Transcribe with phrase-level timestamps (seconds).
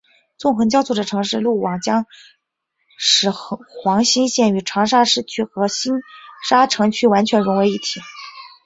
[0.35, 2.07] 纵横交错的城市路网将
[2.97, 5.93] 使黄兴镇与长沙市区和星
[6.49, 8.01] 沙城区完全融为一体。